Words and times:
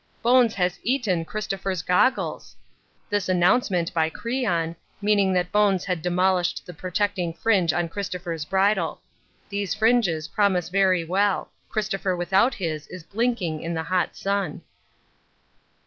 'Bones 0.23 0.55
has 0.55 0.79
eaten 0.81 1.23
Christopher's 1.23 1.83
goggles.' 1.83 2.55
This 3.11 3.29
announcement 3.29 3.93
by 3.93 4.09
Crean, 4.09 4.75
meaning 4.99 5.31
that 5.33 5.51
Bones 5.51 5.85
had 5.85 6.01
demolished 6.01 6.65
the 6.65 6.73
protecting 6.73 7.35
fringe 7.35 7.71
on 7.71 7.87
Christopher's 7.87 8.43
bridle. 8.43 8.99
These 9.49 9.75
fringes 9.75 10.27
promise 10.27 10.69
very 10.69 11.03
well 11.03 11.51
Christopher 11.69 12.15
without 12.15 12.55
his 12.55 12.87
is 12.87 13.03
blinking 13.03 13.61
in 13.61 13.75
the 13.75 13.83
hot 13.83 14.15
sun. 14.15 14.63